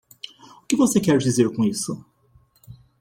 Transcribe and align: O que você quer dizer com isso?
O 0.63 0.65
que 0.67 0.75
você 0.75 0.99
quer 0.99 1.19
dizer 1.19 1.55
com 1.55 1.63
isso? 1.63 2.03